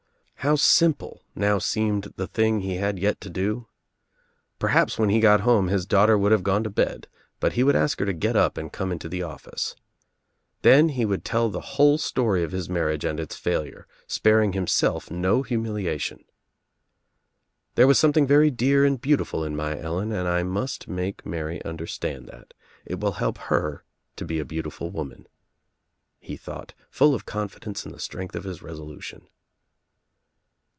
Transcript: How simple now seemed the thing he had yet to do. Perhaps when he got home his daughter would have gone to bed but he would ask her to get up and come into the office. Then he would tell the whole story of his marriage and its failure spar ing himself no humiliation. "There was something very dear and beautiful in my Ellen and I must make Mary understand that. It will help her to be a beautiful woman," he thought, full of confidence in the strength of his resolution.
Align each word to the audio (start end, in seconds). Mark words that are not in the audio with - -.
How 0.43 0.55
simple 0.55 1.21
now 1.35 1.59
seemed 1.59 2.13
the 2.15 2.25
thing 2.25 2.61
he 2.61 2.77
had 2.77 2.97
yet 2.97 3.21
to 3.21 3.29
do. 3.29 3.67
Perhaps 4.57 4.97
when 4.97 5.09
he 5.09 5.19
got 5.19 5.41
home 5.41 5.67
his 5.67 5.85
daughter 5.85 6.17
would 6.17 6.31
have 6.31 6.41
gone 6.41 6.63
to 6.63 6.69
bed 6.71 7.07
but 7.39 7.53
he 7.53 7.63
would 7.63 7.75
ask 7.75 7.99
her 7.99 8.07
to 8.07 8.11
get 8.13 8.35
up 8.35 8.57
and 8.57 8.73
come 8.73 8.91
into 8.91 9.07
the 9.07 9.21
office. 9.21 9.75
Then 10.63 10.89
he 10.89 11.05
would 11.05 11.23
tell 11.23 11.51
the 11.51 11.61
whole 11.77 11.99
story 11.99 12.41
of 12.43 12.53
his 12.53 12.67
marriage 12.69 13.05
and 13.05 13.19
its 13.19 13.35
failure 13.35 13.85
spar 14.07 14.41
ing 14.41 14.53
himself 14.53 15.11
no 15.11 15.43
humiliation. 15.43 16.25
"There 17.75 17.85
was 17.85 17.99
something 17.99 18.25
very 18.25 18.49
dear 18.49 18.83
and 18.83 18.99
beautiful 18.99 19.43
in 19.43 19.55
my 19.55 19.77
Ellen 19.79 20.11
and 20.11 20.27
I 20.27 20.41
must 20.41 20.87
make 20.87 21.23
Mary 21.23 21.63
understand 21.63 22.25
that. 22.29 22.55
It 22.83 22.99
will 22.99 23.11
help 23.21 23.37
her 23.37 23.83
to 24.15 24.25
be 24.25 24.39
a 24.39 24.45
beautiful 24.45 24.89
woman," 24.89 25.27
he 26.19 26.35
thought, 26.35 26.73
full 26.89 27.13
of 27.13 27.27
confidence 27.27 27.85
in 27.85 27.91
the 27.91 27.99
strength 27.99 28.35
of 28.35 28.45
his 28.45 28.63
resolution. 28.63 29.27